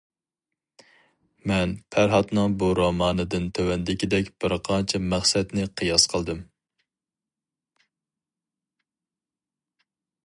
[1.51, 6.43] مەن پەرھاتنىڭ بۇ رومانىدىن تۆۋەندىكىدەك بىرقانچە مەقسەتنى قىياس قىلدىم.